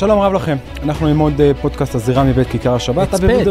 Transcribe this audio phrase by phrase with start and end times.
[0.00, 3.14] שלום רב לכם, אנחנו עם עוד אה, פודקאסט הזירה מבית כיכר השבת.
[3.14, 3.46] הצפת,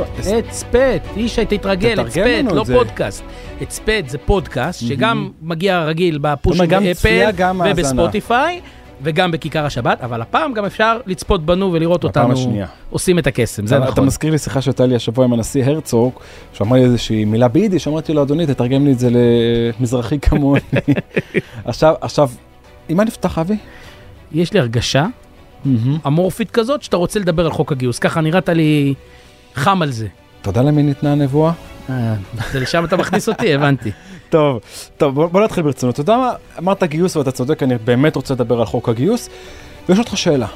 [0.50, 2.64] הצפת, ישי תתרגל, לנו לא.
[2.64, 3.23] פודקאסט.
[3.61, 7.25] הצפת זה פודקאסט שגם מגיע רגיל בפוש באפל.
[7.71, 8.61] ובספוטיפיי.
[9.01, 12.68] וגם בכיכר השבת, אבל הפעם גם אפשר לצפות בנו ולראות אותנו השנייה.
[12.89, 14.06] עושים את הקסם, זה אתה- אתה נכון.
[14.06, 16.14] מזכיר לי שיחה שהייתה לי השבוע עם הנשיא הרצוג,
[16.54, 19.09] שאמר לי איזושהי מילה ביידיש, אמרתי לו, אדוני, תתרגם לי את זה
[19.79, 20.59] למזרחי כמוני.
[21.65, 22.29] עכשיו, עכשיו,
[22.89, 23.57] עם מה נפתח, אבי?
[24.31, 25.06] יש לי הרגשה
[26.07, 28.93] אמורפית כזאת שאתה רוצה לדבר על חוק הגיוס, ככה נראית לי
[29.55, 30.07] חם על זה.
[30.41, 31.51] אתה יודע למי ניתנה הנבואה?
[31.89, 32.16] אה,
[32.52, 33.91] זה לשם אתה מכניס אותי, הבנתי.
[34.30, 34.59] טוב,
[34.97, 35.94] טוב, בוא, בוא נתחיל ברצינות.
[35.94, 36.31] אתה יודע מה?
[36.59, 39.30] אמרת גיוס ואתה צודק, אני באמת רוצה לדבר על חוק הגיוס,
[39.89, 40.47] ויש אותך שאלה.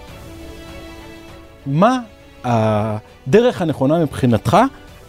[1.66, 2.00] מה
[2.44, 4.58] הדרך הנכונה מבחינתך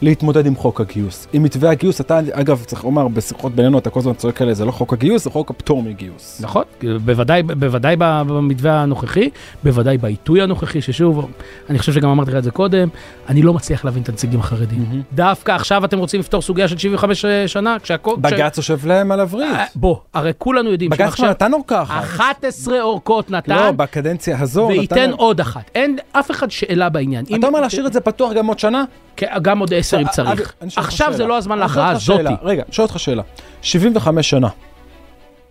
[0.03, 1.29] להתמודד עם חוק הגיוס?
[1.33, 4.65] עם מתווה הגיוס, אתה, אגב, צריך לומר, בשיחות בינינו, אתה כל הזמן צועק עליה, זה
[4.65, 6.41] לא חוק הגיוס, זה חוק הפטור מגיוס.
[6.41, 6.65] נכון,
[7.05, 9.31] בוודאי, בוודאי במתווה הנוכחי,
[9.65, 11.31] בוודאי בעיתוי הנוכחי, ששוב,
[11.71, 12.89] אני חושב שגם אמרתי לך את זה קודם,
[13.29, 15.03] אני לא מצליח להבין את הנציגים החרדים.
[15.13, 18.17] דווקא עכשיו אתם רוצים לפתור סוגיה של 75 שנה, כשהכל...
[18.19, 19.55] בג"ץ יושב להם על הווריד.
[19.55, 22.05] אה, בוא, הרי כולנו יודעים בג"ץ כבר נתן אורכה אחת.
[22.05, 25.11] 11 אורכות לא, נתן, בקדנציה הזו נתן וייתן.
[25.11, 25.71] עוד אחת.
[25.75, 27.25] אין אף אחד שאלה בעניין.
[27.39, 28.85] אתה אומר להשאיר את זה פתוח גם עוד שנה?
[29.17, 30.55] כן, גם עוד 10 אם אבי, צריך.
[30.63, 31.27] אני אותך עכשיו זה.
[31.27, 32.21] לא הזמן אני שואל להכרעה.
[32.21, 32.47] הזאתי.
[32.47, 33.23] רגע, אני שואל אותך שאלה.
[33.63, 34.49] 75 שנה.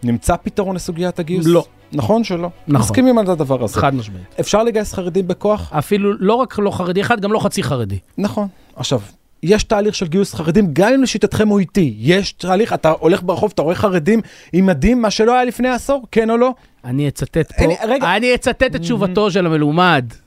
[0.04, 1.46] נמצא פתרון לסוגיית הגיוס?
[1.48, 1.66] לא.
[1.94, 2.50] נכון שלא.
[2.68, 2.82] נכון.
[2.82, 3.80] מסכימים על הדבר הזה.
[3.80, 4.24] חד משמעית.
[4.40, 5.74] אפשר לגייס חרדים בכוח?
[5.74, 8.00] אפילו לא רק לא חרדי אחד, גם לא חצי חרדי.
[8.18, 8.48] נכון.
[8.76, 9.00] עכשיו,
[9.44, 11.94] יש תהליך של גיוס חרדים, גם אם לשיטתכם הוא איטי.
[12.00, 14.22] יש תהליך, אתה הולך ברחוב, אתה רואה חרדים
[14.54, 16.54] עם מדים, מה שלא היה לפני עשור, כן או לא?
[16.86, 18.16] אני אצטט פה, לי- רגע.
[18.16, 20.18] אני אצטט את תשובתו של המלומד, אה,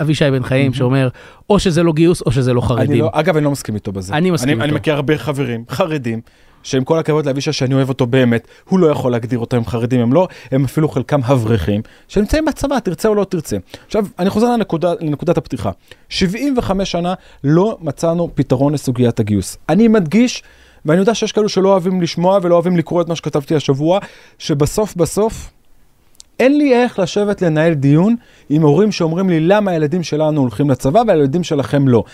[0.00, 1.08] אבישי בן חיים, שאומר,
[1.50, 3.02] או שזה לא גיוס או שזה לא אני חרדים.
[3.02, 4.14] לא, אגב, אני לא מסכים איתו בזה.
[4.14, 4.76] אני מסכים אני, אני איתו.
[4.76, 6.20] מכיר הרבה חברים, חרדים,
[6.62, 10.12] שעם כל הכבוד לאבישי שאני אוהב אותו באמת, הוא לא יכול להגדיר אותם חרדים, הם
[10.12, 13.56] לא, הם אפילו חלקם אברכים, שנמצאים בצבא, תרצה או לא תרצה.
[13.86, 15.70] עכשיו, אני חוזר לנקודה, לנקודת הפתיחה.
[16.08, 17.14] 75 שנה
[17.44, 19.58] לא מצאנו פתרון לסוגיית הגיוס.
[19.68, 20.42] אני מדגיש,
[20.84, 23.98] ואני יודע שיש כאלו שלא אוהבים לשמוע ולא אוהבים לקרוא את מה שכתבתי השבוע,
[24.38, 25.50] שבסוף בסוף,
[26.40, 28.16] אין לי איך לשבת לנהל דיון
[28.48, 32.04] עם הורים שאומרים לי למה הילדים שלנו הולכים לצבא והילדים שלכם לא.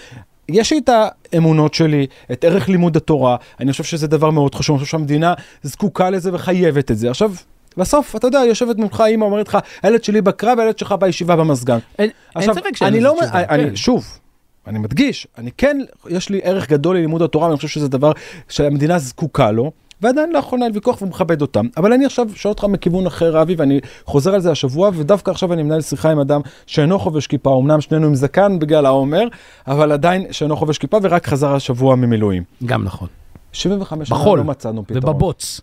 [0.48, 0.90] יש לי את
[1.32, 5.34] האמונות שלי, את ערך לימוד התורה, אני חושב שזה דבר מאוד חשוב, אני חושב שהמדינה
[5.62, 7.10] זקוקה לזה וחייבת את זה.
[7.10, 7.32] עכשיו,
[7.76, 11.78] בסוף, אתה יודע, יושבת מולך אימא, אומרת לך, הילד שלי בקרב, הילד שלך בישיבה במזגן.
[11.98, 13.76] אין אין עכשיו, ספק שאין אני לזה לא, תשובה, אני, כן.
[13.76, 14.18] שוב,
[14.66, 18.12] אני מדגיש, אני כן, יש לי ערך גדול ללימוד התורה, ואני חושב שזה דבר
[18.48, 19.72] שהמדינה זקוקה לו,
[20.02, 21.66] ועדיין לא יכול לנהל ויכוח ומכבד אותם.
[21.76, 25.52] אבל אני עכשיו שואל אותך מכיוון אחר, אבי, ואני חוזר על זה השבוע, ודווקא עכשיו
[25.52, 29.28] אני מנהל שיחה עם אדם שאינו חובש כיפה, אמנם שנינו עם זקן בגלל העומר,
[29.66, 32.42] אבל עדיין שאינו חובש כיפה, ורק חזר השבוע ממילואים.
[32.64, 33.08] גם נכון.
[33.52, 35.14] 75 שנה בחול לא מצאנו פתרון.
[35.14, 35.60] ובבוץ.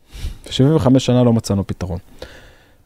[0.49, 1.97] 75 שנה לא מצאנו פתרון.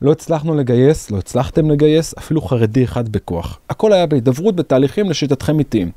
[0.02, 3.60] לא הצלחנו לגייס, לא הצלחתם לגייס אפילו חרדי אחד בכוח.
[3.70, 5.92] הכל היה בהידברות, בתהליכים לשיטתכם איטיים.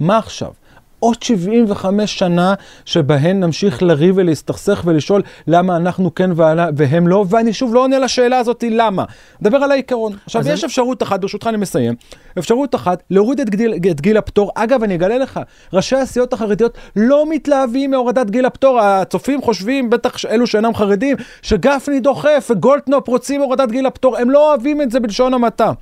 [0.00, 0.50] מה עכשיו?
[1.00, 2.54] עוד 75 שנה
[2.84, 7.98] שבהן נמשיך לריב ולהסתכסך ולשאול למה אנחנו כן ועלה- והם לא, ואני שוב לא עונה
[7.98, 9.04] לשאלה הזאת למה.
[9.42, 10.12] מדבר על העיקרון.
[10.26, 11.94] עכשיו, יש אני- אפשרות אחת, ברשותך אני מסיים,
[12.38, 14.50] אפשרות אחת, להוריד את גיל, את גיל הפטור.
[14.54, 15.40] אגב, אני אגלה לך,
[15.72, 18.80] ראשי הסיעות החרדיות לא מתלהבים מהורדת גיל הפטור.
[18.80, 24.16] הצופים חושבים, בטח אלו שאינם חרדים, שגפני דוחף וגולדקנופ רוצים הורדת גיל הפטור.
[24.18, 25.72] הם לא אוהבים את זה בלשון המעטה.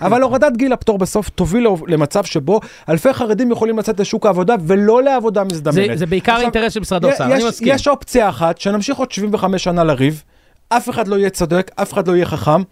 [0.00, 0.22] אבל.
[0.22, 5.40] הורדת גיל הפטור בסוף תוביל למצב שבו אלפי חרדים יכולים לצאת לשוק העבודה ולא לעבודה
[5.40, 5.98] זה- מזדמנת.
[5.98, 7.68] זה בעיקר עכשיו, אינטרס של משרד האוצר, אני מסכים.
[7.74, 10.22] יש אופציה אחת, שנמשיך עוד 75 שנה לריב,
[10.68, 12.62] אף אחד לא יהיה צודק, אף אחד לא יהיה חכם,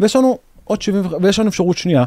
[0.00, 2.04] ויש לנו עוד 70, ויש לנו אפשרות שנייה,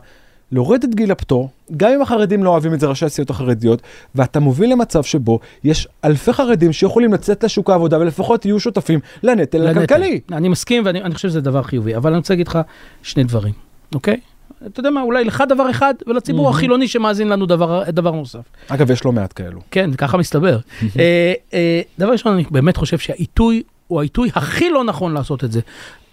[0.52, 3.82] להוריד את גיל הפטור, גם אם החרדים לא אוהבים את זה, ראשי הסיעות החרדיות,
[4.16, 9.58] ואתה מוביל למצב שבו יש אלפי חרדים שיכולים לצאת לשוק העבודה ולפחות יהיו שותפים לנטל
[9.58, 9.80] לנטל.
[9.84, 10.20] הכלכלי.
[10.32, 12.60] אני מסכים ואני אני חושב שזה דבר חיובי, אבל אני רוצה להגיד לך
[13.04, 13.54] שני דברים,
[13.96, 14.20] אוקיי?
[14.66, 18.44] אתה יודע מה, אולי לך דבר אחד, ולציבור החילוני שמאזין לנו דבר דבר נוסף.
[18.68, 19.62] אגב, יש לא מעט כאלו.
[19.72, 20.60] כן, ככה מסתבר.
[21.00, 25.52] אה, אה, דבר ראשון, אני באמת חושב שהעיתוי הוא העיתוי הכי לא נכון לעשות את
[25.52, 25.60] זה.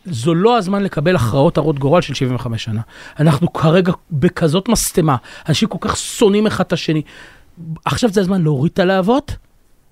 [0.05, 2.81] זו לא הזמן לקבל הכרעות הרות גורל של 75 שנה.
[3.21, 5.17] אנחנו כרגע בכזאת משטמה,
[5.49, 7.03] אנשים כל כך שונאים אחד את השני.
[7.85, 9.37] עכשיו זה הזמן להוריד את הלהבות.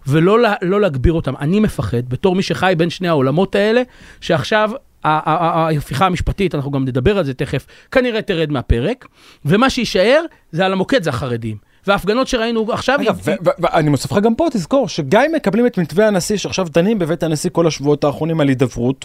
[0.07, 1.35] ולא לא להגביר אותם.
[1.41, 3.83] אני מפחד, בתור מי שחי בין שני העולמות האלה,
[4.21, 4.71] שעכשיו
[5.05, 9.07] ההפיכה המשפטית, אנחנו גם נדבר על זה תכף, כנראה תרד מהפרק,
[9.45, 11.57] ומה שיישאר זה על המוקד, זה החרדים.
[11.87, 13.01] וההפגנות שראינו עכשיו...
[13.03, 13.21] אגב,
[13.59, 17.23] ואני מוסיף לך גם פה, תזכור, שגם אם מקבלים את מתווה הנשיא, שעכשיו דנים בבית
[17.23, 19.05] הנשיא כל השבועות האחרונים על הידברות,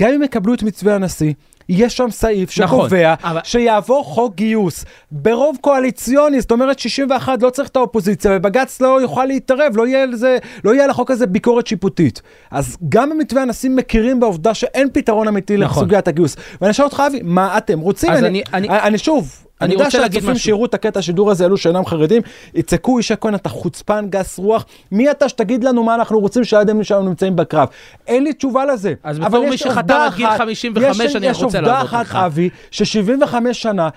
[0.00, 1.32] גם אם יקבלו את מתווה הנשיא,
[1.68, 7.50] יש שם סעיף נכון, שקובע אבל- שיעבור חוק גיוס ברוב קואליציוני, זאת אומרת 61 לא
[7.50, 11.26] צריך את האופוזיציה, ובג"ץ לא יוכל להתערב, לא יהיה, לזה, לא יהיה על החוק הזה
[11.26, 12.22] ביקורת שיפוטית.
[12.50, 15.82] אז גם במתווה הנשיא מכירים בעובדה שאין פתרון אמיתי נכון.
[15.82, 16.36] לסוגיית הגיוס.
[16.60, 18.10] ואני שואל אותך, אבי, מה אתם רוצים?
[18.10, 20.34] אני, אני- אני, אני- אני שוב, אני יודע שהצופים.
[20.38, 22.22] שיראו את הקטע השידור הזה, אלו שאינם חרדים,
[22.54, 26.84] יצעקו ישי כהן, אתה חוצפן, גס רוח, מי אתה שתגיד לנו מה אנחנו רוצים שהילדים
[26.84, 27.68] שלנו נמצאים בקרב?
[28.06, 28.94] אין לי תשובה לזה.
[29.02, 31.72] אז בתור יש מי שחתם עובדה עד גיל אחת- 55, יש- אני יש רוצה עובדה
[31.72, 32.14] לענות אחת, לך.
[32.16, 33.88] אבי, ש-75 שנה,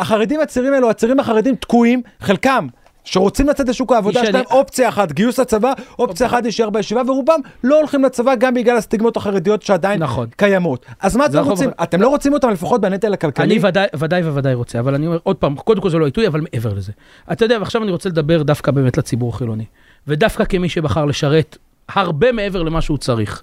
[0.00, 2.66] החרדים הצעירים האלו, הצעירים החרדים תקועים, חלקם.
[3.04, 7.40] שרוצים לצאת לשוק העבודה, יש להם אופציה אחת, גיוס לצבא, אופציה אחת להישאר בישיבה, ורובם
[7.64, 10.26] לא הולכים לצבא גם בגלל הסטיגמות החרדיות שעדיין נכון.
[10.36, 10.86] קיימות.
[11.00, 11.70] אז מה אתם אנחנו- רוצים?
[11.82, 13.44] אתם לא רוצים אותם לפחות בנטל הכלכלי?
[13.44, 16.26] אני ודאי, ודאי וודאי רוצה, אבל אני אומר עוד פעם, קודם כל זה לא עיתוי,
[16.26, 16.92] אבל מעבר לזה.
[17.32, 19.64] אתה יודע, ועכשיו אני רוצה לדבר דווקא באמת לציבור החילוני,
[20.08, 21.56] ודווקא כמי שבחר לשרת
[21.94, 23.42] הרבה מעבר למה שהוא צריך.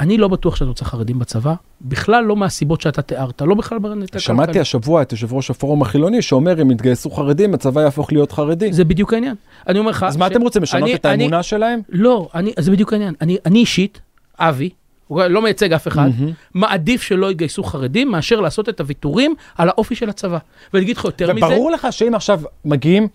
[0.00, 4.18] אני לא בטוח שאתה רוצה חרדים בצבא, בכלל לא מהסיבות שאתה תיארת, לא בכלל בנטל
[4.18, 4.60] שמעתי הכלכלי.
[4.60, 8.72] השבוע את יושב ראש הפורום החילוני שאומר אם יתגייסו חרדים הצבא יהפוך להיות חרדי.
[8.72, 9.34] זה בדיוק העניין.
[9.68, 10.02] אני אומר לך...
[10.02, 11.80] אז מה ש- אתם רוצים לשנות אני- את אני- האמונה שלהם?
[11.88, 13.14] לא, אני, זה בדיוק העניין.
[13.20, 14.00] אני, אני אישית,
[14.38, 14.70] אבי,
[15.10, 16.10] לא מייצג אף אחד,
[16.54, 20.38] מעדיף שלא יתגייסו חרדים מאשר לעשות את הוויתורים על האופי של הצבא.
[20.72, 23.08] ואני אגיד לך יותר מזה, וברור לך שאם עכשיו מגיעים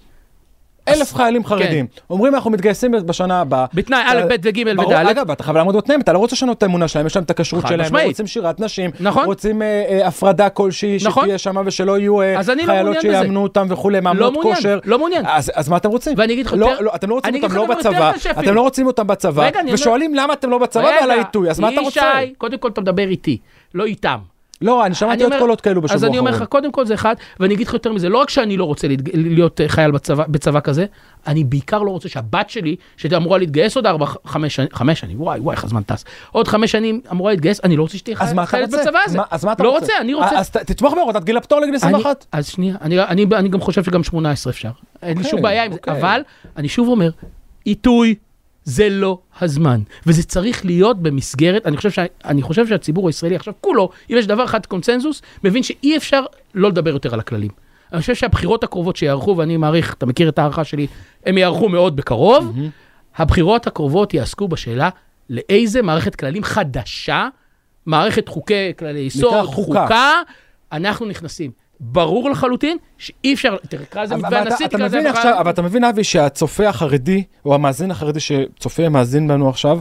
[0.87, 3.65] אלף חיילים חרדים, אומרים אנחנו מתגייסים בשנה הבאה.
[3.67, 3.77] כן.
[3.77, 4.91] בתנאי א', ב' וג' וד'.
[4.93, 7.29] אגב, אתה חייב לעמוד בתנאים, אתה לא רוצה לשנות את האמונה שלהם, יש להם את
[7.29, 7.95] הכשרות שלהם.
[7.95, 9.25] לא רוצים שירת נשים, נכון.
[9.25, 11.23] רוצים אה, אה, הפרדה כלשהי נכון.
[11.23, 12.97] שתהיה שם ושלא יהיו אה, לא חיילות.
[13.01, 14.79] שיאמנו אותם וכולי, מאמנות מעוניין, כושר.
[14.85, 15.25] לא מעוניין.
[15.55, 16.13] אז מה אתם רוצים?
[16.17, 18.53] ואני אגיד לך לא, יותר- לא, אתם לא רוצים אותם לא בצבא, אתם.
[18.53, 22.11] לא רוצים אותם בצבא, ושואלים למה אתם לא בצבא ועל העיתוי, אז מה אתה רוצה?
[22.23, 23.37] ישי, קודם כל אתה מדבר איתי,
[23.73, 24.17] לא איתם.
[24.61, 26.47] לא, אני שמעתי עוד קולות כאלו בשבוע אז אני אומר לך, האחרון.
[26.49, 29.61] קודם כל זה אחד, ואני אגיד לך יותר מזה, לא רק שאני לא רוצה להיות
[29.61, 30.85] אה, חייל בצבא, בצבא כזה,
[31.27, 35.21] אני בעיקר לא רוצה שהבת שלי, שהייתה אמורה להתגייס עוד ארבע, חמש שנים, חמש שנים,
[35.21, 38.29] וואי, וואי, איך הזמן טס, עוד חמש שנים אמורה להתגייס, אני לא רוצה שתהיה אז
[38.29, 38.83] חייל- חיילת רוצה?
[38.85, 39.19] בצבא הזה.
[39.31, 39.81] אז מה אתה לא רוצה?
[39.85, 40.39] רוצה, אני רוצה...
[40.39, 42.05] אז ת- תתמוך בהורדת גיל הפטור לגיל 21.
[42.05, 44.69] אני, אז שנייה, אני, גם חושב שגם 18 אפשר.
[45.01, 45.99] אין לי אוקיי, שום בעיה עם זה, אוקיי.
[45.99, 46.21] אבל
[46.57, 47.09] אני שוב אומר,
[47.65, 48.15] עיתוי
[48.63, 53.53] זה לא הזמן, וזה צריך להיות במסגרת, אני חושב, שה, אני חושב שהציבור הישראלי עכשיו
[53.61, 56.23] כולו, אם יש דבר אחד קונצנזוס, מבין שאי אפשר
[56.53, 57.51] לא לדבר יותר על הכללים.
[57.93, 60.87] אני חושב שהבחירות הקרובות שיערכו, ואני מעריך, אתה מכיר את ההערכה שלי,
[61.25, 62.55] הם יערכו מאוד בקרוב,
[63.15, 64.89] הבחירות הקרובות יעסקו בשאלה
[65.29, 67.27] לאיזה מערכת כללים חדשה,
[67.85, 69.45] מערכת חוקי כללי יסוד.
[69.45, 70.13] חוקה,
[70.71, 71.51] אנחנו נכנסים.
[71.81, 74.99] ברור לחלוטין שאי אפשר, תקרא לזה מתווה הנשיא, תקרא לזה...
[75.01, 79.79] מחר- עכשיו, אבל אתה מבין אבי שהצופה החרדי, או המאזין החרדי שצופה, מאזין לנו עכשיו,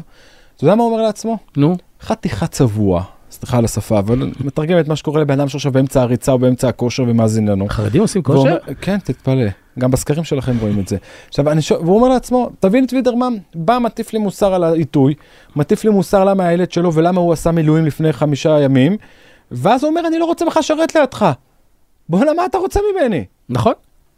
[0.56, 1.38] אתה יודע מה הוא אומר לעצמו?
[1.56, 6.02] נו, חתיכת צבוע, סליחה על השפה, אבל מתרגם את מה שקורה לבן אדם שעכשיו באמצע
[6.02, 7.66] הריצה או באמצע הכושר ומאזין לנו.
[7.68, 8.56] חרדים עושים כושר?
[8.80, 9.46] כן, תתפלא.
[9.78, 10.96] גם בסקרים שלכם רואים את זה.
[11.28, 15.14] עכשיו, אני שואל, והוא אומר לעצמו, תבין את וידרמן, בא מטיף לי מוסר על העיתוי,
[15.56, 18.96] מטיף לי מוסר למה הילד שלו ולמה הוא עשה מילואים לפני חמישה ימים,
[19.50, 21.32] ואז הוא אומר, אני לא רוצה בכלל לשרת לידך.
[22.10, 23.24] בוא'נה, מה אתה רוצה ממני?
[23.48, 23.72] נכון.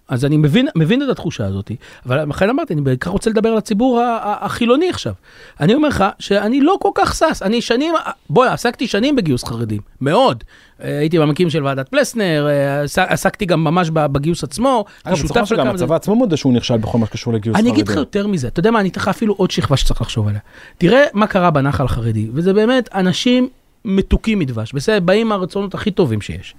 [0.09, 1.71] אז אני מבין, מבין את התחושה הזאת,
[2.07, 5.13] אבל לכן אמרתי, אני בעיקר רוצה לדבר על הציבור החילוני עכשיו.
[5.61, 7.95] אני אומר לך שאני לא כל כך שש, אני שנים,
[8.31, 10.45] בואי, עסקתי שנים בגיוס חרדים, מאוד.
[10.83, 14.85] אה, הייתי במקים של ועדת פלסנר, אה, עס- עסקתי גם ממש בגיוס עצמו.
[15.05, 17.75] אגב, כשותף בצורה שגם הצבא עצמו מודה שהוא נכשל בכל מה שקשור לגיוס אני חרדים.
[17.75, 20.29] אגיד לך יותר מזה, אתה יודע מה, אני אתן לך אפילו עוד שכבה שצריך לחשוב
[20.29, 20.41] עליה.
[20.79, 23.49] תראה מה קרה בנחל החרדי, וזה באמת אנשים
[23.85, 26.55] מתוקים מדבש, בסדר, באים מהרצונות הכי טובים שיש.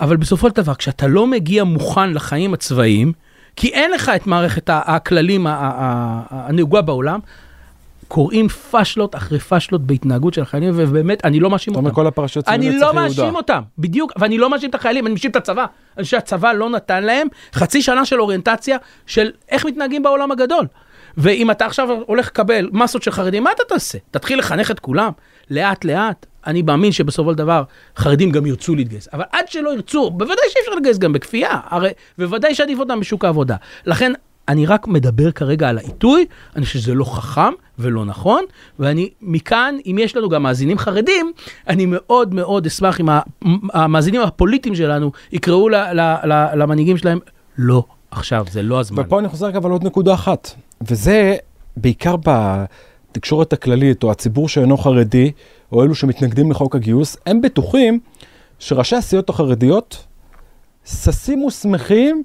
[0.00, 3.12] אבל בסופו של דבר, כשאתה לא מגיע מוכן לחיים הצבאיים,
[3.56, 5.46] כי אין לך את מערכת הכללים
[6.30, 7.20] הנהוגה בעולם,
[8.08, 11.86] קורים פשלות אחרי פשלות בהתנהגות של החיילים, ובאמת, אני לא מאשים אתה אותם.
[11.86, 12.94] אומר כל הפרשיות סביב אני לא.
[12.94, 15.66] מאשים אותם, בדיוק, ואני לא מאשים את החיילים, אני מאשים את הצבא.
[15.96, 20.66] אני חושב שהצבא לא נתן להם חצי שנה של אוריינטציה של איך מתנהגים בעולם הגדול.
[21.16, 23.98] ואם אתה עכשיו הולך לקבל מסות של חרדים, מה אתה תעשה?
[24.10, 25.10] תתחיל לחנך את כולם?
[25.50, 26.26] לאט לאט.
[26.46, 27.62] אני מאמין שבסופו של דבר
[27.96, 29.08] חרדים גם ירצו להתגייס.
[29.12, 33.24] אבל עד שלא ירצו, בוודאי שאי אפשר להתגייס גם בכפייה, הרי בוודאי שעדיף אותם בשוק
[33.24, 33.56] העבודה.
[33.86, 34.12] לכן
[34.48, 38.44] אני רק מדבר כרגע על העיתוי, אני חושב שזה לא חכם ולא נכון,
[38.78, 41.32] ואני מכאן, אם יש לנו גם מאזינים חרדים,
[41.68, 43.08] אני מאוד מאוד אשמח אם
[43.72, 45.68] המאזינים הפוליטיים שלנו יקראו
[46.54, 47.18] למנהיגים שלהם,
[47.58, 49.02] לא עכשיו, זה לא הזמן.
[49.06, 51.36] ופה אני חוזר אבל עוד נקודה אחת, וזה
[51.76, 55.32] בעיקר בתקשורת הכללית, או הציבור שאינו חרדי,
[55.72, 58.00] או אלו שמתנגדים לחוק הגיוס, הם בטוחים
[58.58, 60.06] שראשי הסיעות החרדיות
[60.84, 62.22] ששים ושמחים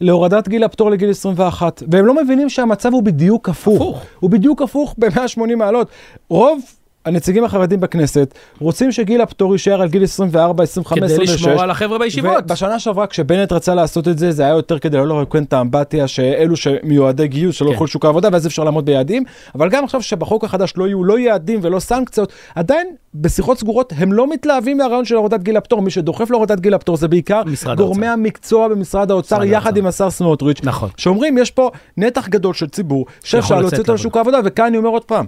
[0.00, 3.76] להורדת גיל הפטור לגיל 21, והם לא מבינים שהמצב הוא בדיוק הפוך.
[3.76, 4.04] הפוך.
[4.20, 5.88] הוא בדיוק הפוך ב-180 מעלות.
[6.28, 6.60] רוב
[7.04, 11.34] הנציגים החרדים בכנסת רוצים שגיל הפטור יישאר על גיל 24, 25, כדי 26.
[11.34, 12.44] לשמור על החבר'ה בישיבות.
[12.44, 16.08] ובשנה שעברה כשבנט רצה לעשות את זה, זה היה יותר כדי לא לרוקן את האמבטיה
[16.08, 17.72] שאלו שמיועדי גיוס שלא כן.
[17.72, 21.18] ילכו לשוק העבודה ואז אפשר לעמוד ביעדים, אבל גם עכשיו שבחוק החדש לא יהיו לא
[21.18, 25.90] יעדים ולא סנקציות, עדיין בשיחות סגורות הם לא מתלהבים מהרעיון של הורדת גיל הפטור, מי
[25.90, 27.42] שדוחף להורדת גיל הפטור זה בעיקר
[27.76, 28.20] גורמי האוצר.
[28.20, 29.80] המקצוע במשרד האוצר יחד האוצר.
[29.80, 30.88] עם השר סמוטריץ', נכון.
[30.96, 34.64] שאומרים יש פה נתח גדול של ציבור שאפשר שיכול להוציא לצאת אותו לשוק העבודה, וכאן
[34.64, 35.26] אני אומר עוד פעם,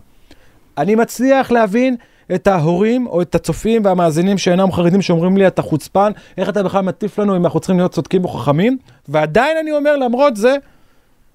[0.79, 1.97] אני מצליח להבין
[2.35, 6.81] את ההורים או את הצופים והמאזינים שאינם חרדים שאומרים לי אתה חוצפן, איך אתה בכלל
[6.81, 10.57] מטיף לנו אם אנחנו צריכים להיות צודקים או חכמים, ועדיין אני אומר למרות זה,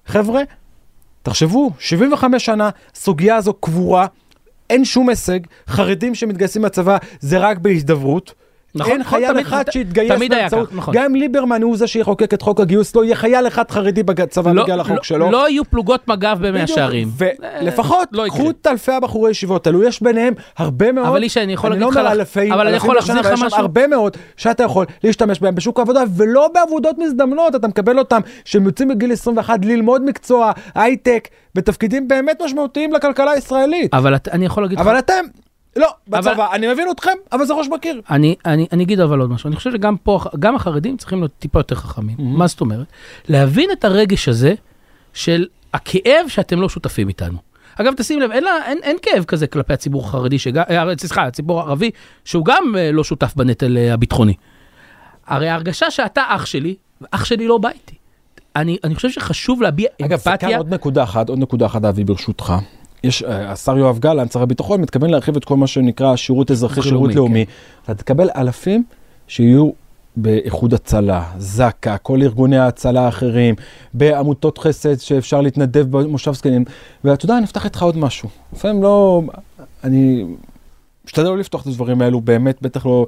[0.06, 0.42] חבר'ה,
[1.22, 4.06] תחשבו, 75 שנה, סוגיה הזו קבורה,
[4.70, 8.34] אין שום הישג, חרדים שמתגייסים לצבא זה רק בהידברות.
[8.78, 9.64] נכון, אין נכון, חייל תמיד- אחד
[9.96, 10.94] היה באמצעות, נכון.
[10.96, 14.62] גם ליברמן הוא זה שיחוקק את חוק הגיוס, לא יהיה חייל אחד חרדי בצבא לא-
[14.64, 15.30] בגלל החוק לא- שלו.
[15.30, 16.66] לא יהיו פלוגות מג"ב במאה.
[16.66, 17.08] שערים.
[17.18, 18.38] ולפחות לא יקרה.
[18.38, 21.80] קחו את אלפי הבחורי ישיבות האלו, יש ביניהם הרבה מאוד, אבל ישי, אני יכול אני
[21.80, 23.58] להגיד לא לך, אומר אלפים, אבל אני יכול להחזיר לך משהו.
[23.60, 28.64] הרבה מאוד שאתה יכול להשתמש בהם בשוק העבודה, ולא בעבודות מזדמנות, אתה מקבל אותם, שהם
[28.64, 33.94] יוצאים בגיל 21 ללמוד מקצוע, הייטק, בתפקידים באמת משמעותיים לכלכלה הישראלית.
[33.94, 35.24] אבל אני יכול להגיד לך, אבל אתם,
[35.78, 38.00] לא, בצבא, אני מבין אתכם, אבל זה ראש בקיר.
[38.10, 41.32] אני, אני, אני אגיד אבל עוד משהו, אני חושב שגם פה, גם החרדים צריכים להיות
[41.38, 42.16] טיפה יותר חכמים.
[42.18, 42.86] מה זאת אומרת?
[43.28, 44.54] להבין את הרגש הזה
[45.14, 47.38] של הכאב שאתם לא שותפים איתנו.
[47.76, 51.22] אגב, תשים לב, אין, לה, אין, אין כאב כזה כלפי הציבור החרדי, שגם, אה, סליחה,
[51.22, 51.90] הציבור הערבי,
[52.24, 54.34] שהוא גם אה, לא שותף בנטל אה, הביטחוני.
[55.26, 56.76] הרי ההרגשה שאתה אח שלי,
[57.10, 57.94] אח שלי לא בא איתי.
[58.56, 60.56] אני, אני חושב שחשוב להביע אגב, כאן אמפתיה.
[60.58, 62.52] עוד נקודה אחת, עוד נקודה אחת, אבי, ברשותך.
[63.04, 66.82] יש, אה, השר יואב גלנט, שר הביטחון, מתכוון להרחיב את כל מה שנקרא שירות אזרחי,
[66.82, 67.44] שירות לאומי, לאומי.
[67.84, 68.84] אתה תקבל אלפים
[69.28, 69.70] שיהיו
[70.16, 73.54] באיחוד הצלה, זק"א, כל ארגוני ההצלה האחרים,
[73.94, 76.64] בעמותות חסד שאפשר להתנדב במושב זקנים.
[77.04, 78.28] ואתה יודע, אני אפתח איתך עוד משהו.
[78.52, 79.22] לפעמים לא,
[79.84, 80.24] אני
[81.04, 83.06] משתדל לא לפתוח את הדברים האלו, באמת, בטח לא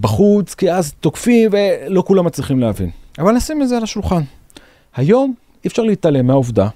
[0.00, 2.90] בחוץ, כי אז תוקפים ולא כולם מצליחים להבין.
[3.18, 4.22] אבל נשים את זה על השולחן.
[4.96, 6.68] היום אי אפשר להתעלם מהעובדה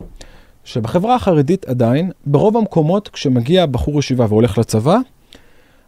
[0.65, 4.99] שבחברה החרדית עדיין, ברוב המקומות כשמגיע בחור ישיבה והולך לצבא,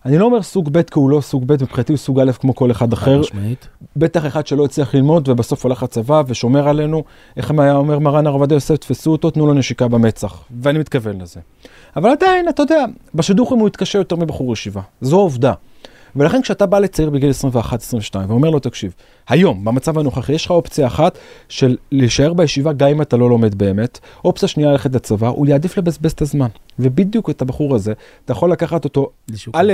[0.05, 2.55] אני לא אומר סוג ב' כי הוא לא סוג ב', מבחינתי הוא סוג א' כמו
[2.55, 3.69] כל אחד אחר, משמעית.
[3.97, 7.05] בטח אחד שלא הצליח ללמוד ובסוף הולך לצבא ושומר עלינו,
[7.37, 11.21] איך היה אומר מרן הרב עובדיה יוסף, תפסו אותו, תנו לו נשיקה במצח, ואני מתכוון
[11.21, 11.41] לזה.
[11.97, 15.53] אבל עדיין, אתה יודע, בשידוכים הוא יתקשה יותר מבחור ישיבה, זו עובדה.
[16.17, 17.31] ולכן כשאתה בא לצעיר בגיל
[18.15, 18.95] 21-22 ואומר לו, תקשיב,
[19.29, 21.19] היום, במצב הנוכחי, יש לך אופציה אחת
[21.49, 25.79] של להישאר בישיבה גם אם אתה לא לומד באמת, אופציה שנייה ללכת לצבא, הוא יעדיף
[25.79, 26.49] לבזבז את הזמן.
[26.79, 27.93] ובדיוק את הבחור הזה,
[28.25, 29.11] אתה יכול לקחת אותו,
[29.53, 29.73] א'.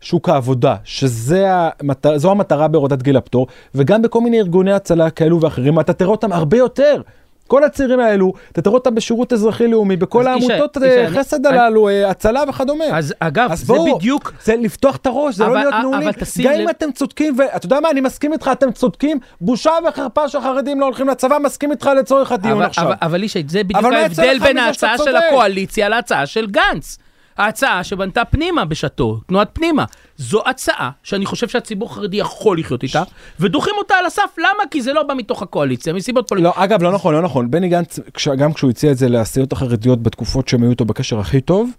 [0.00, 5.92] שוק העבודה, שזו המטרה בהורדת גיל הפטור, וגם בכל מיני ארגוני הצלה כאלו ואחרים, אתה
[5.92, 7.02] תראה אותם הרבה יותר.
[7.48, 11.46] כל הצעירים האלו, אתה תראה אותם בשירות אזרחי לאומי, בכל העמותות ישי, אה, אני- חסד
[11.46, 12.84] אני- הללו, אה, הצלה וכדומה.
[12.92, 16.08] אז אגב, אז זה בואו, בדיוק, זה לפתוח את הראש, זה אבל- לא להיות נעולים.
[16.44, 20.28] גם לב- אם אתם צודקים, ואתה יודע מה, אני מסכים איתך, אתם צודקים, בושה וחרפה
[20.28, 22.84] שהחרדים לא הולכים לצבא, מסכים איתך לצורך הדיון אבל, עכשיו.
[22.84, 25.16] אבל, אבל ישי, זה בדיוק ההבדל בין ההצעה של?
[25.16, 26.98] הקואליציה להצעה של גנץ.
[27.38, 29.84] ההצעה שבנתה פנימה בשעתו, תנועת פנימה.
[30.16, 33.02] זו הצעה שאני חושב שהציבור החרדי יכול לחיות איתה,
[33.40, 34.62] ודוחים אותה על הסף, למה?
[34.70, 36.56] כי זה לא בא מתוך הקואליציה, מסיבות פוליטיות.
[36.56, 37.50] לא, אגב, לא נכון, לא נכון.
[37.50, 37.98] בני גנץ,
[38.38, 41.70] גם כשהוא הציע את זה לסיעות החרדיות בתקופות שהם היו איתו בקשר הכי טוב,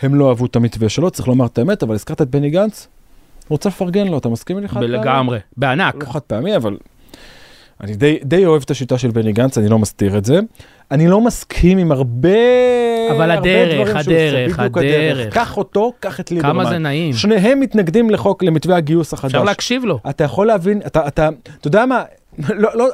[0.00, 2.88] הם לא אהבו את המתווה שלו, צריך לומר את האמת, אבל הזכרת את בני גנץ,
[3.48, 4.88] רוצה לפרגן לו, אתה מסכים לי חד פעמי?
[4.88, 5.94] לגמרי, בענק.
[6.04, 6.76] לא חד פעמי, אבל
[7.80, 10.40] אני די, די אוהב את השיטה של בני גנץ, אני לא מסתיר את זה.
[10.90, 12.28] אני לא מסכים עם הרבה,
[13.10, 15.34] אבל הרבה הדרך, עושה, הדרך, בדיוק הדרך.
[15.34, 16.52] קח אותו, קח את ליברמן.
[16.52, 17.12] כמה זה נעים.
[17.12, 19.34] שניהם מתנגדים לחוק, למתווה הגיוס החדש.
[19.34, 19.98] אפשר להקשיב לו.
[20.10, 21.28] אתה יכול להבין, אתה, אתה,
[21.60, 22.02] אתה יודע מה,
[22.48, 22.88] לא, לא,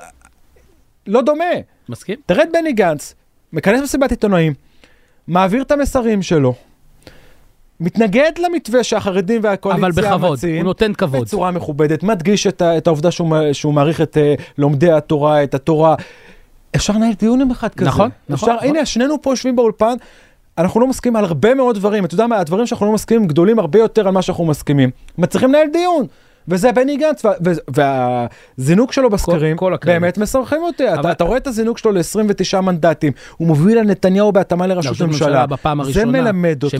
[1.07, 1.45] לא דומה.
[1.89, 2.17] מסכים?
[2.27, 3.15] תראה את בני גנץ,
[3.53, 4.55] מכנס מסיבת עיתונאים,
[5.29, 6.55] מעביר את המסרים שלו,
[7.81, 11.21] מתנגד למתווה שהחרדים אבל והקואליציה בכבוד, מציעים, הוא נותן כבוד.
[11.21, 15.95] בצורה מכובדת, מדגיש את, את העובדה שהוא, שהוא מעריך את uh, לומדי התורה, את התורה.
[16.77, 17.89] אפשר לנהל דיון עם אחד כזה.
[17.89, 18.77] נכון, נכון, אפשר, נכון.
[18.77, 19.95] הנה, שנינו פה יושבים באולפן,
[20.59, 22.05] אנחנו לא מסכימים על הרבה מאוד דברים.
[22.05, 24.91] אתה יודע מה, הדברים שאנחנו לא מסכימים גדולים הרבה יותר על מה שאנחנו מסכימים.
[25.19, 26.07] מצליחים לנהל דיון.
[26.49, 28.27] וזה בני גנץ, וה- וה-
[28.59, 30.01] והזינוק שלו בסקרים, כל הקרדיט.
[30.01, 30.89] באמת משמחים אותי.
[30.93, 34.91] אבל- אתה, אתה רואה את הזינוק שלו ל-29 מנדטים, הוא מוביל על נתניהו בהתאמה לראשות
[34.91, 35.47] לראשות ממשלה ממשלה.
[35.47, 36.75] בפעם זה מלמד אותך.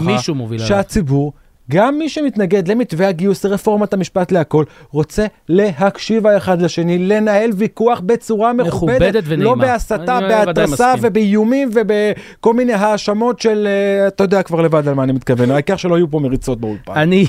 [0.67, 1.33] שהציבור,
[1.71, 8.53] גם מי שמתנגד למתווה הגיוס, לרפורמת המשפט להכל, רוצה להקשיב האחד לשני, לנהל ויכוח בצורה
[8.53, 9.45] מכובדת, מכובדת ונעימה.
[9.45, 10.95] לא בהסתה, בהתרסה.
[11.01, 15.77] ובאיומים ובכל מיני האשמות של, אה, אתה יודע כבר לבד על מה אני מתכוון, העיקר
[15.77, 16.93] שלא יהיו פה מריצות באולפן.
[16.93, 17.27] אני,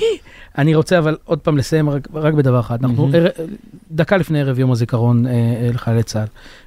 [0.58, 2.84] אני רוצה אבל עוד פעם לסיים רק, רק בדבר אחד.
[2.84, 3.08] אנחנו
[3.90, 6.26] דקה לפני ערב יום הזיכרון אה, אה, לחיילי צה"ל,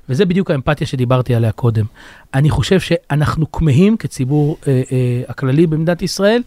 [0.09, 1.85] וזה בדיוק האמפתיה שדיברתי עליה קודם.
[2.33, 4.57] אני חושב שאנחנו כמהים כציבור
[5.27, 6.41] הכללי במדינת ישראל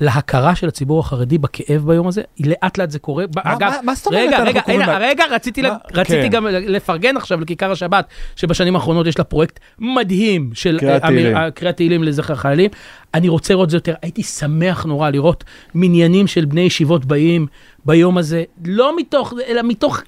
[0.00, 3.24] להכרה של הציבור החרדי בכאב ביום הזה, לאט לאט זה קורה.
[3.36, 6.22] מה- אגב, מה- מה זאת אומרת רגע, רגע, הנה, לה- רגע, רציתי, מה- לה- רציתי
[6.22, 6.28] כן.
[6.28, 8.04] גם לפרגן עכשיו לכיכר השבת,
[8.36, 11.44] שבשנים האחרונות יש לה פרויקט מדהים של קריאת אה.
[11.44, 12.70] אה, קריאת תהילים לזכר חיילים.
[13.14, 17.46] אני רוצה לראות את זה יותר, הייתי שמח נורא לראות מניינים של בני ישיבות באים
[17.84, 20.00] ביום הזה, לא מתוך, אלא מתוך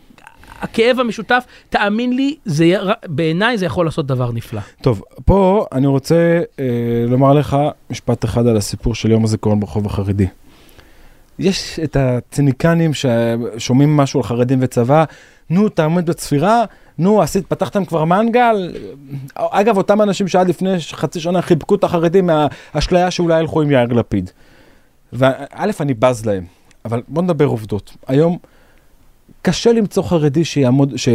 [0.60, 2.74] הכאב המשותף, תאמין לי, זה
[3.06, 4.60] בעיניי זה יכול לעשות דבר נפלא.
[4.82, 6.64] טוב, פה אני רוצה אה,
[7.08, 7.56] לומר לך
[7.90, 10.26] משפט אחד על הסיפור של יום הזיכרון ברחוב החרדי.
[11.38, 15.04] יש את הציניקנים ששומעים משהו על חרדים וצבא,
[15.50, 16.64] נו, תעמוד בצפירה,
[16.98, 18.76] נו, עשית, פתחתם כבר מנגל.
[19.34, 23.92] אגב, אותם אנשים שעד לפני חצי שנה חיבקו את החרדים מהאשליה שאולי ילכו עם יאיר
[23.92, 24.30] לפיד.
[25.12, 25.32] וא',
[25.80, 26.44] אני בז להם,
[26.84, 27.96] אבל בוא נדבר עובדות.
[28.06, 28.38] היום
[29.42, 31.08] קשה למצוא חרדי שיעמוד, ש...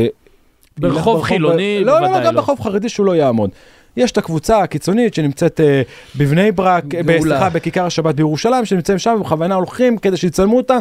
[0.77, 2.41] ברחוב חילוני, לא, לא, בוודאי לא, גם לא.
[2.41, 3.49] ברחוב חרדי שהוא לא יעמוד.
[3.97, 5.81] יש את הקבוצה הקיצונית שנמצאת אה,
[6.15, 7.21] בבני ברק, אה.
[7.21, 10.77] סליחה, בכיכר השבת בירושלים, שנמצאים שם ובכוונה הולכים כדי שיצלמו אותם.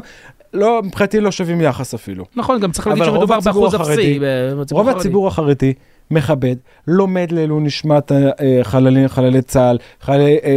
[0.54, 2.24] לא, מבחינתי לא שווים יחס אפילו.
[2.36, 4.18] נכון, גם צריך להגיד שמדובר באחוז אפסי.
[4.60, 4.88] בציבור רוב.
[4.88, 5.72] הציבור החרדי
[6.10, 6.56] מכבד,
[6.86, 10.38] לומד לעילוי נשמת אה, אה, חללי, חללי צה"ל, חללי...
[10.44, 10.56] אה,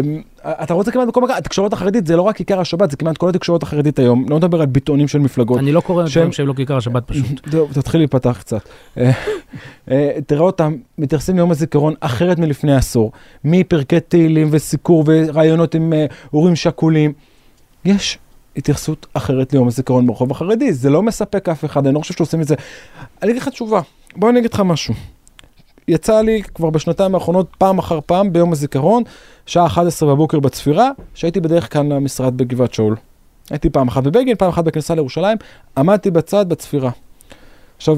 [0.64, 3.30] אתה רוצה כמעט בכל מקום, התקשורת החרדית זה לא רק כיכר השבת, זה כמעט כל
[3.30, 5.60] התקשורת החרדית היום, לא מדבר על ביטאונים של מפלגות.
[5.60, 7.48] אני לא קורא דברים שהם לא כיכר השבת פשוט.
[7.74, 8.70] תתחיל להיפתח קצת.
[8.98, 9.12] אה,
[9.92, 13.12] אה, תראה אותם מתייחסים ליום הזיכרון אחרת מלפני עשור,
[13.44, 15.94] מפרקי תהילים וסיקור ורעיונות עם
[16.32, 17.14] הורים שכולים.
[17.86, 18.20] יש
[18.58, 22.42] התייחסות אחרת ליום הזיכרון ברחוב החרדי, זה לא מספק אף אחד, אני לא חושב שעושים
[22.42, 22.56] את זה.
[23.24, 23.82] אני אגיד לך תשובה,
[24.16, 24.94] בוא אני אגיד לך משהו.
[25.88, 29.04] יצא לי כבר בשנתיים האחרונות פעם אחר פעם ביום הזיכרון,
[29.46, 32.96] שעה 11 בבוקר בצפירה, שהייתי בדרך כלל למשרד בגבעת שאול.
[33.50, 35.38] הייתי פעם אחת בבגין, פעם אחת בכניסה לירושלים,
[35.78, 36.92] עמדתי בצד בצפירה.
[37.78, 37.98] עכשיו,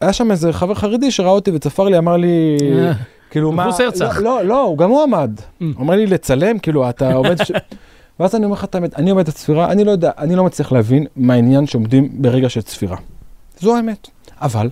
[0.00, 2.92] היה שם איזה חבר חרדי שראה אותי וצפר לי, אמר לי, אה,
[3.30, 3.66] כאילו מה...
[3.66, 4.18] מחוץ הרצח.
[4.18, 5.30] לא, לא, לא, גם הוא עמד.
[5.38, 5.42] Mm.
[5.60, 7.36] הוא אומר לי לצלם, כאילו, אתה עומד...
[8.20, 10.72] ואז אני אומר לך את האמת, אני עומד בצפירה, אני לא יודע, אני לא מצליח
[10.72, 12.96] להבין מה העניין שעומדים ברגע של צפירה.
[13.60, 14.08] זו האמת.
[14.40, 14.68] אבל,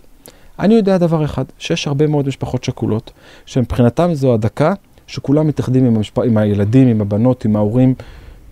[0.59, 3.13] אני יודע דבר אחד, שיש הרבה מאוד משפחות שכולות,
[3.47, 4.73] שמבחינתם זו הדקה
[5.07, 6.19] שכולם מתאחדים עם, המשפ...
[6.19, 7.95] עם הילדים, עם הבנות, עם ההורים,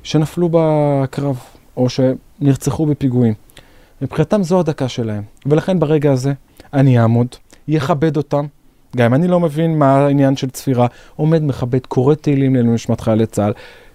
[0.02, 1.40] שנפלו בקרב,
[1.76, 3.34] או שנרצחו בפיגועים.
[4.02, 5.22] מבחינתם זו הדקה שלהם.
[5.46, 6.32] ולכן ברגע הזה,
[6.72, 7.26] אני אעמוד,
[7.68, 8.46] יכבד אותם.
[8.96, 10.86] גם אם אני לא מבין מה העניין של צפירה,
[11.16, 13.52] עומד מכבד, קורא תהילים לעילוי נשמת חיילי צה"ל,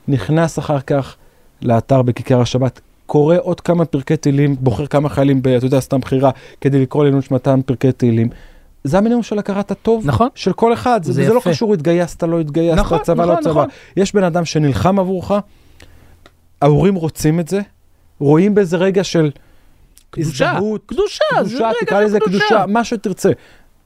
[0.07, 1.15] נכנס אחר כך
[1.61, 5.99] לאתר בכיכר השבת, קורא עוד כמה פרקי תהילים, בוחר כמה חיילים, ב, אתה יודע, סתם
[5.99, 8.29] בחירה, כדי לקרוא לעילוי נשמתם פרקי תהילים.
[8.83, 10.27] זה המינימום של הכרת הטוב נכון.
[10.35, 11.41] של כל אחד, זה, זה זה לא.
[11.43, 13.51] קשור התגייסת, לא התגייסת, נכון, צבא, נכון, לא צבא.
[13.51, 13.67] נכון.
[13.97, 15.31] יש בן אדם שנלחם עבורך,
[16.61, 17.61] ההורים רוצים את זה,
[18.19, 19.31] רואים בזה רגע של
[20.09, 23.31] קדושה, הזדהות, קדושה, קדושה, רגע תקרא לזה קדושה, מה שתרצה.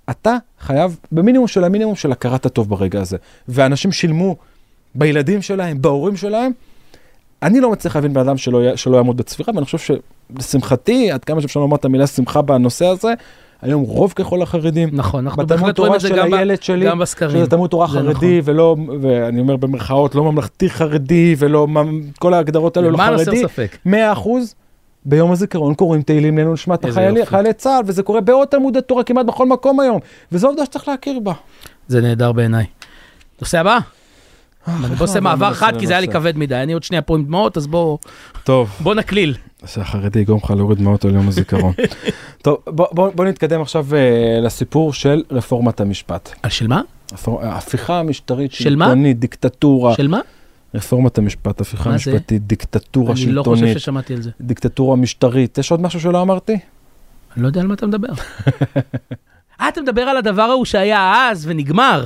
[0.09, 3.17] אתה חייב במינימום של המינימום של הכרת הטוב ברגע הזה.
[3.47, 4.36] ואנשים שילמו
[4.95, 6.51] בילדים שלהם, בהורים שלהם.
[7.43, 9.97] אני לא מצליח להבין בן אדם שלא, שלא יעמוד בצפירה, ואני חושב
[10.38, 13.13] שלשמחתי, עד כמה שאפשר לומר את המילה שמחה בנושא הזה,
[13.62, 17.38] היום רוב ככל החרדים, נכון, אנחנו בהחלט רואים את זה גם הילד שלי, גם בסקרים.
[17.38, 18.53] שזה תלמוד תורה זה חרדי, נכון.
[18.53, 21.67] ולא, ואני אומר במרכאות, לא ממלכתי חרדי, ולא
[22.19, 23.67] כל ההגדרות האלו, לא הסר חרדי.
[23.86, 24.56] 100 אחוז.
[25.06, 26.86] ביום הזיכרון קוראים תהילים לעילוי נשמת.
[27.25, 29.99] חיילי צה"ל, וזה קורה בעוד תלמודי תורה כמעט בכל מקום היום,
[30.32, 31.34] וזו עובדה שצריך להכיר בה.
[31.88, 32.65] זה נהדר בעיניי.
[33.41, 33.79] נושא הבא?
[34.67, 37.15] אה, אני עושה מעבר חד כי זה היה לי כבד מדי, אני עוד שנייה פה
[37.15, 37.97] עם דמעות, אז בוא
[38.43, 39.36] טוב, בוא נקליל.
[39.65, 41.73] שהחרדי יגרום לך להוריד דמעות על יום הזיכרון.
[42.43, 43.99] טוב, בוא- נתקדם עכשיו אה,
[44.41, 46.30] לסיפור של רפורמת המשפט.
[46.49, 46.82] של מה?
[47.99, 48.86] המשטרית, של מה?
[48.86, 49.95] שלטונית, דיקטטורה.
[49.95, 50.19] של מה?
[50.73, 51.89] רפורמת המשפט, הפיכה?
[51.91, 54.30] משפטית, דיקטטורה אני לא חושב שלטונית, ששמעתי על זה.
[54.41, 55.58] דיקטטורה משטרית.
[55.58, 56.54] יש עוד משהו שלא אמרתי?
[57.36, 58.08] אני לא יודע על מה אתה מדבר.
[59.62, 62.06] אה, אתה מדבר על הדבר ההוא שהיה אז ונגמר.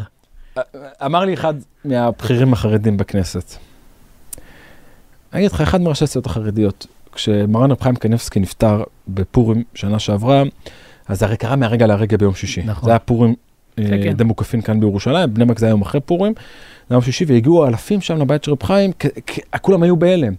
[1.05, 1.53] אמר לי אחד
[1.85, 3.55] מהבכירים החרדים בכנסת.
[5.33, 10.43] אני אגיד לך, אחד מראשי הסיעות החרדיות, כשמרן רב חיים קניבסקי נפטר בפורים שנה שעברה,
[11.07, 12.61] אז זה הרי קרה מהרגע להרגע ביום שישי.
[12.65, 12.85] נכון.
[12.85, 13.35] זה היה פורים
[13.79, 14.13] אה, כן, כן.
[14.13, 16.41] דמוקפין כאן בירושלים, בני ברק זה היה יום אחרי פורים, זה
[16.89, 18.91] היה יום שישי, והגיעו אלפים שם לבית של רב חיים,
[19.61, 20.33] כולם היו בהלם.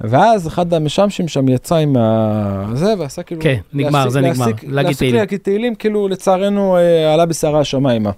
[0.00, 2.70] ואז אחד המשמשים שם יצא עם ה...
[2.74, 3.42] זה, ועשה כאילו...
[3.42, 4.46] כן, נגמר, זה נגמר.
[4.46, 5.16] להגיד להפסיק תהילים.
[5.16, 8.10] להגיד תהילים, כאילו לצערנו אה, עלה בסערה השמיימה.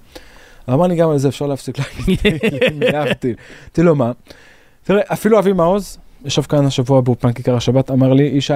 [0.72, 2.18] אמר לי גם על זה אפשר להפסיק להגיד
[2.92, 3.34] להבדיל.
[3.64, 4.12] אמרתי לו מה?
[4.84, 8.52] תראה, אפילו אבי מעוז, ישב כאן השבוע באולפן כיכר השבת, אמר לי, ישי,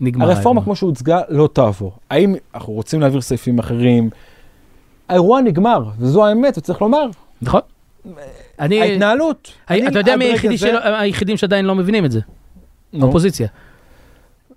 [0.00, 0.30] נגמר.
[0.30, 0.62] הרפורמה.
[0.64, 1.92] כמו שהוצגה לא תעבור.
[2.10, 4.10] האם אנחנו רוצים להעביר סעיפים אחרים?
[5.08, 7.06] האירוע נגמר, וזו האמת, וצריך לומר,
[7.42, 7.60] נכון.
[8.60, 9.52] אני, ההתנהלות.
[9.70, 12.20] אני אתה יודע מי היחידי זה- היחידים שעדיין לא מבינים את זה?
[13.00, 13.48] האופוזיציה.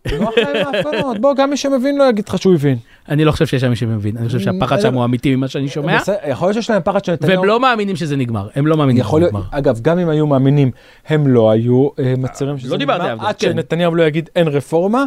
[0.05, 1.19] להם ההפגנות.
[1.19, 2.77] בוא, גם מי שמבין לא יגיד לך שהוא הבין.
[3.09, 5.67] אני לא חושב שיש שם מי שמבין, אני חושב שהפחד שם הוא אמיתי ממה שאני
[5.67, 7.39] שומע, יכול להיות שיש להם פחד שנתניהו...
[7.39, 9.41] והם לא מאמינים שזה נגמר, הם לא מאמינים שזה נגמר.
[9.51, 10.71] אגב, גם אם היו מאמינים,
[11.07, 13.51] הם לא היו אה, מצהירים שזה לא דיברתי נגמר, עד כן.
[13.51, 15.05] שנתניהו לא יגיד אין רפורמה,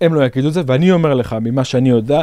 [0.00, 2.22] הם לא יגידו את זה, ואני אומר לך, ממה שאני יודע,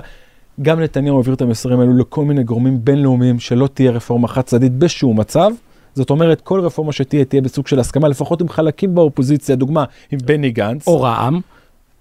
[0.61, 4.73] גם נתניהו העביר את המסרים האלו לכל מיני גורמים בינלאומיים שלא תהיה רפורמה חד צדדית
[4.73, 5.49] בשום מצב.
[5.95, 10.19] זאת אומרת, כל רפורמה שתהיה, תהיה בסוג של הסכמה, לפחות עם חלקים באופוזיציה, דוגמה, עם
[10.25, 10.87] בני גנץ.
[10.87, 11.39] או רע"מ,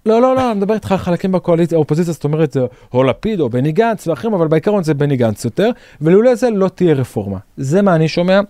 [0.07, 2.61] לא, לא, לא, אני מדבר איתך על חלקים בקואליציה, האופוזיציה, זאת אומרת, זה
[2.95, 6.69] או לפיד או בני גנץ ואחרים, אבל בעיקרון זה בני גנץ יותר, ולולא זה לא
[6.69, 7.39] תהיה רפורמה.
[7.57, 8.41] זה מה אני שומע.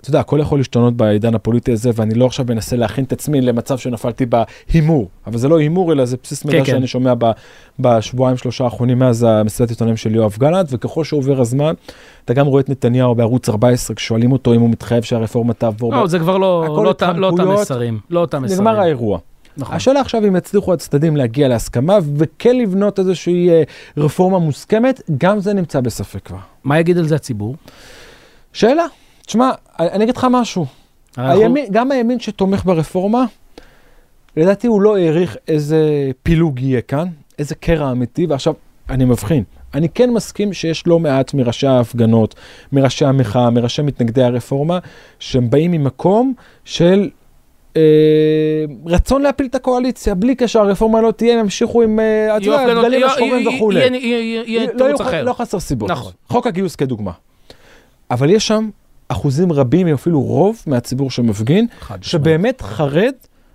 [0.00, 3.40] אתה יודע, הכל יכול להשתנות בעידן הפוליטי הזה, ואני לא עכשיו מנסה להכין את עצמי
[3.40, 6.72] למצב שנפלתי בהימור, אבל זה לא הימור, אלא זה בסיס מידע כן, כן.
[6.72, 7.30] שאני שומע ב,
[7.78, 11.74] בשבועיים שלושה האחרונים מאז המסיבת עיתונאים של יואב גלנט, וככל שעובר הזמן,
[12.24, 15.94] אתה גם רואה את נתניהו בערוץ 14, כששואלים אותו אם הוא מתחייב שהרפורמה תעבור.
[15.94, 17.48] לא, זה כבר לא לא אותם- לא אותם.
[17.52, 18.60] מסרים, לא אותם מסרים.
[18.60, 19.18] נגמר האירוע.
[19.56, 19.76] נכון.
[19.76, 23.62] השאלה עכשיו אם יצליחו הצדדים להגיע להסכמה וכן לבנות איזושהי אה,
[23.96, 26.38] רפורמה מוסכמת, גם זה נמצא בספק כבר.
[26.64, 27.56] מה יגיד על זה הציבור?
[28.52, 28.84] שאלה,
[29.26, 30.66] תשמע, אני אגיד לך משהו,
[31.18, 33.24] אנחנו- הימין, גם הימין שתומך ברפורמה,
[34.36, 35.80] לדעתי הוא לא העריך איזה
[36.22, 37.08] פילוג יהיה כאן,
[37.38, 38.54] איזה קרע אמיתי, ועכשיו
[38.90, 39.44] אני מבחין.
[39.74, 42.34] אני כן מסכים שיש לא מעט מראשי ההפגנות,
[42.72, 44.78] מראשי המחאה, מראשי מתנגדי הרפורמה,
[45.18, 46.34] שהם באים ממקום
[46.64, 47.10] של
[47.76, 47.80] אה,
[48.86, 52.52] רצון להפיל את הקואליציה, בלי קשר, הרפורמה לא תהיה, הם ימשיכו עם, אה, אתה יהיו
[52.52, 53.80] יודע, הפגנות- הדגלים השחורים וכולי.
[53.98, 55.24] יהיה- לא תירוץ אחר.
[55.24, 55.90] לא חסר סיבות.
[55.90, 56.12] נכון.
[56.28, 57.10] חוק הגיוס כדוגמה.
[58.10, 58.68] אבל יש שם
[59.08, 61.66] אחוזים רבים, אפילו רוב מהציבור שמפגין.
[62.02, 63.12] שבאמת חרד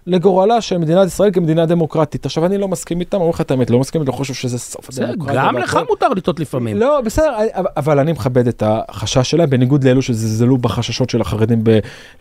[0.08, 2.26] לגורלה של מדינת ישראל כמדינה דמוקרטית.
[2.26, 4.90] עכשיו, אני לא מסכים איתם, אומר לך את האמת, לא מסכים, לא חושב שזה סוף
[4.90, 5.44] הדמוקרטיה.
[5.46, 5.80] גם לך.
[5.90, 6.78] מותר לטעות לפעמים.
[6.78, 11.64] לא, בסדר, אבל- אבל אני מכבד את החשש שלהם, בניגוד לאלו שזלזלו בחששות של החרדים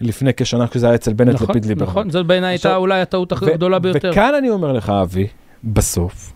[0.00, 1.90] לפני כשנה, כשזה היה אצל בנט נכון, לפיד ליברמן.
[1.90, 4.10] נכון, זאת בעיניי הייתה אולי הטעות הגדולה ביותר.
[4.12, 5.26] וכאן אני אומר לך, אבי,
[5.64, 6.32] בסוף,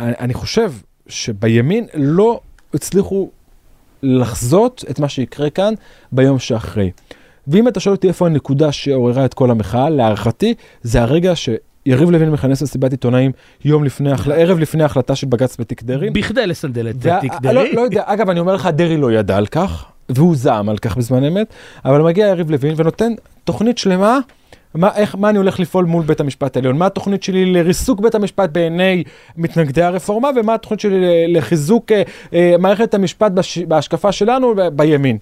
[0.00, 0.72] אני חושב
[1.08, 2.40] שבימין לא
[2.74, 3.30] הצליחו
[4.02, 5.74] לחזות את מה שיקרה כאן
[6.12, 6.90] ביום שאחרי.
[7.48, 12.30] ואם אתה שואל אותי איפה הנקודה שעוררה את כל המחאה, להערכתי, זה הרגע שיריב לוין
[12.30, 13.32] מכנס מסיבת עיתונאים
[13.64, 14.32] יום לפני, החל...
[14.32, 16.10] ערב לפני ההחלטה של בג"ץ בתיק דרעי.
[16.10, 17.72] בכדי לסנדל את תיק לא, דרעי.
[17.72, 20.96] לא יודע, אגב, אני אומר לך, דרעי לא ידע על כך, והוא זעם על כך
[20.96, 21.46] בזמן אמת,
[21.84, 23.12] אבל מגיע יריב לוין ונותן
[23.44, 24.18] תוכנית שלמה,
[24.76, 28.14] מה, איך, מה אני הולך לפעול מול בית המשפט העליון, מה התוכנית שלי לריסוק בית
[28.14, 29.04] המשפט בעיני
[29.36, 32.02] מתנגדי הרפורמה, ומה התוכנית שלי לחיזוק אה,
[32.34, 35.18] אה, מערכת המשפט בש, בהשקפה שלנו ב, בימין.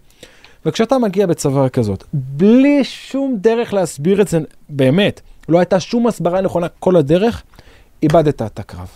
[0.66, 6.40] וכשאתה מגיע בצוואר כזאת, בלי שום דרך להסביר את זה, באמת, לא הייתה שום הסברה
[6.40, 7.42] נכונה כל הדרך,
[8.02, 8.88] איבדת את הקרב.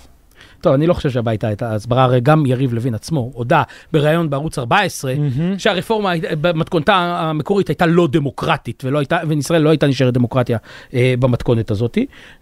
[0.60, 4.58] טוב, אני לא חושב שהביתה הייתה הסברה, הרי גם יריב לוין עצמו הודה בריאיון בערוץ
[4.58, 5.14] 14,
[5.58, 10.58] שהרפורמה היית- במתכונתה המקורית הייתה לא דמוקרטית, ולא הייתה, וישראל לא הייתה נשארת דמוקרטיה
[10.94, 11.98] אה, במתכונת הזאת,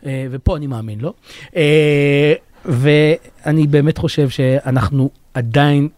[0.07, 1.12] אה, ופה אני מאמין לו.
[1.57, 2.33] אה,
[2.65, 5.89] ואני באמת חושב שאנחנו עדיין,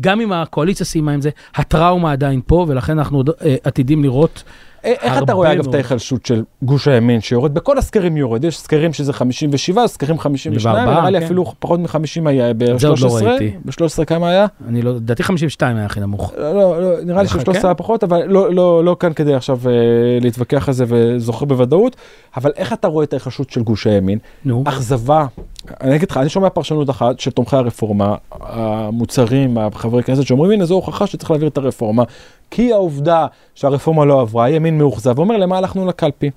[0.00, 4.42] גם אם הקואליציה סיימה עם זה, הטראומה עדיין פה, ולכן אנחנו עוד, אה, עתידים לראות
[4.46, 5.68] א- איך אתה הרבה רואה אגב.
[5.68, 7.54] את ההיחלשות של גוש הימין שיורד?
[7.54, 11.24] בכל הסקרים יורד, יש סקרים שזה 57, סקרים 52, וארבעה, נראה לי כן.
[11.24, 11.88] אפילו פחות מ-50
[12.28, 13.52] היה זה עוד לא ב-13, ראיתי.
[13.64, 14.46] ב-13 כמה היה?
[14.68, 16.32] אני לא, לדעתי 52 היה הכי נמוך.
[16.38, 17.54] לא, לא, לא, נראה לי נחכה?
[17.54, 19.72] ש-13 היה פחות, אבל לא, לא, לא כאן כדי עכשיו אה,
[20.20, 21.96] להתווכח על זה וזוכר בוודאות,
[22.36, 24.18] אבל איך אתה רואה את ההיחלשות של גוש הימין?
[24.44, 25.26] נו, אכזבה,
[25.80, 30.64] אני אגיד לך, אני שומע פרשנות אחת של תומכי הרפורמה, המוצרים, החברי כנסת שאומרים, הנה
[30.64, 32.02] זו הוכחה שצריך להעביר את הרפורמה,
[32.50, 36.30] כי העובדה שהרפורמה לא עברה, הימין מאוכזב, אומר למה הלכנו לקלפי.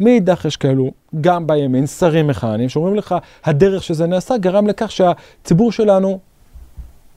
[0.00, 3.14] מאידך יש כאלו, גם בימין, שרים מכהנים, שאומרים לך,
[3.44, 6.18] הדרך שזה נעשה גרם לכך שהציבור שלנו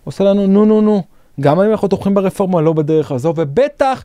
[0.03, 1.03] עושה לנו נו נו נו.
[1.39, 4.03] גם אם אנחנו תומכים ברפורמה, לא בדרך הזו, ובטח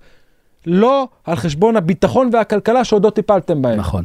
[0.67, 3.79] לא על חשבון הביטחון והכלכלה שעוד לא טיפלתם בהם.
[3.79, 4.05] נכון.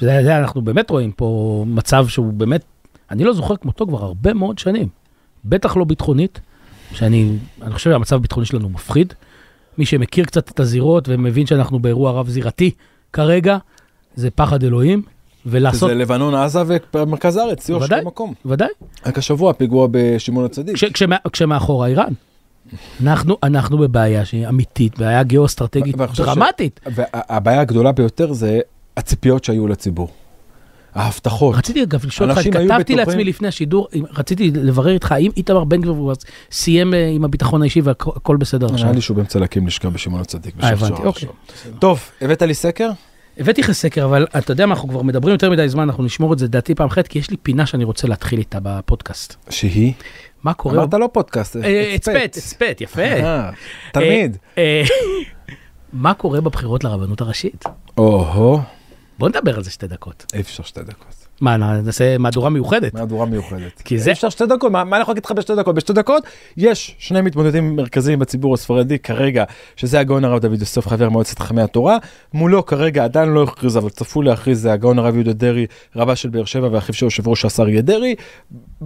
[0.00, 2.64] זה, זה, אנחנו באמת רואים פה מצב שהוא באמת,
[3.12, 4.88] אני לא זוכר כמותו כבר הרבה מאוד שנים.
[5.44, 6.40] בטח לא ביטחונית,
[6.92, 9.14] שאני אני חושב שהמצב הביטחוני שלנו מפחיד.
[9.78, 12.70] מי שמכיר קצת את הזירות ומבין שאנחנו באירוע רב-זירתי
[13.12, 13.56] כרגע,
[14.14, 15.02] זה פחד אלוהים,
[15.46, 16.62] ולעשות, זה לבנון, עזה
[16.94, 18.00] ומרכז הארץ, סיוע של.
[18.04, 18.34] מקום.
[18.46, 18.68] ודאי,
[19.06, 20.74] רק השבוע פיגוע בשמעון הצדיק.
[20.76, 22.12] כש, כשמה, כשמאחורה איראן.
[23.02, 26.80] אנחנו, אנחנו בבעיה שהיא אמיתית, בעיה גיאו-אסטרטגית חושב ש- דרמטית.
[26.86, 28.60] והבעיה הגדולה ביותר זה
[28.96, 30.08] הציפיות שהיו לציבור.
[30.94, 31.56] ההבטחות.
[31.56, 36.12] רציתי אגב לשאול אותך, כתבתי לעצמי לפני השידור, רציתי לברר איתך, האם איתמר בן גביר
[36.50, 38.78] סיים אה, עם הביטחון האישי והכל בסדר עכשיו?
[38.78, 40.54] נראה לי שהוא באמצע להקים לשכה בשמעון הצדיק.
[40.62, 41.28] אה, הבנתי, אוקיי.
[41.78, 42.90] טוב, הבאת לי סקר?
[43.38, 46.32] הבאתי לך סקר, אבל אתה יודע מה, אנחנו כבר מדברים יותר מדי זמן, אנחנו נשמור
[46.32, 49.36] את זה לדעתי פעם אחרת, כי יש לי פינה שאני רוצה להתחיל איתה בפודקאסט.
[49.50, 49.92] שהיא?
[50.42, 50.74] מה קורה?
[50.74, 53.02] אמרת לא פודקאסט, אה, הצפת, הצפת, יפה.
[53.02, 53.50] אה,
[53.92, 54.36] תמיד.
[54.58, 54.82] אה, אה,
[55.92, 57.64] מה קורה בבחירות לרבנות הראשית?
[57.98, 58.60] או-הו,
[59.22, 60.26] בוא נדבר על זה שתי דקות.
[60.34, 61.26] אי אפשר שתי דקות.
[61.40, 62.94] מה, נעשה מהדורה מיוחדת?
[62.94, 63.82] מהדורה מיוחדת.
[63.84, 65.74] כי זה- אי אפשר שתי דקות, מה מה אני יכול להגיד לך בשתי דקות?
[65.74, 66.22] בשתי דקות
[66.56, 69.44] יש שני מתמודדים מרכזיים בציבור הספרדי כרגע,
[69.76, 71.98] שזה הגאון הרב דוד יוסף חבר מועצת חכמי התורה.
[72.34, 76.28] מולו כרגע עדיין לא הכריז, אבל צפוי להכריז, זה הגאון הרב יהודה דרעי, רבה של
[76.28, 78.14] באר שבע ואחיו של יושב ראש השר אריה דרעי.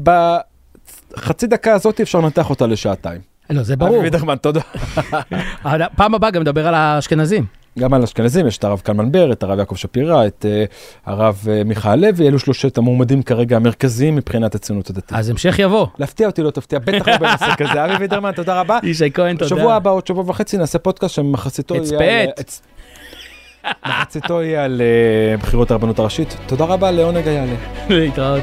[0.02, 3.20] בחצי דקה הזאת אפשר לנתח אותה לשעתיים.
[3.50, 3.90] לא, זה ברור.
[3.96, 4.60] אבי וידרמן, תודה.
[5.96, 7.44] פעם הבאה גם נדבר על האשכנזים.
[7.78, 10.64] גם על אשכנזים יש את הרב קלמן בר, את הרב יעקב שפירא, את אה,
[11.06, 15.12] הרב אה, מיכה הלוי, אלו שלושת המועמדים כרגע המרכזיים מבחינת הציונות הדתית.
[15.12, 15.86] אז המשך יבוא.
[15.98, 17.84] להפתיע אותי לא תפתיע, בטח לא בנושא כזה.
[17.84, 18.78] אבי וידרמן, תודה רבה.
[18.90, 19.48] ישי כהן, תודה.
[19.48, 21.74] שבוע הבא, עוד שבוע וחצי, נעשה פודקאסט שמחציתו.
[21.74, 22.24] יהיה...
[22.40, 22.60] הצ-
[23.88, 26.36] מחציתו יהיה על אה, בחירות הרבנות הראשית.
[26.46, 27.56] תודה רבה, לעונג היה לי.
[27.96, 28.42] להתראות.